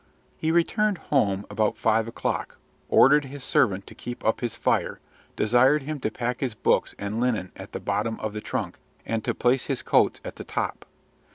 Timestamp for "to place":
9.23-9.65